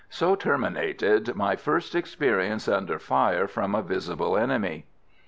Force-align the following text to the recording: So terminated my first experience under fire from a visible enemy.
So 0.09 0.33
terminated 0.33 1.35
my 1.35 1.55
first 1.55 1.93
experience 1.93 2.67
under 2.67 2.97
fire 2.97 3.47
from 3.47 3.75
a 3.75 3.83
visible 3.83 4.35
enemy. 4.35 4.87